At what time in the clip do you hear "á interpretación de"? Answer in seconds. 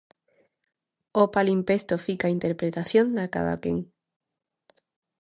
2.31-3.25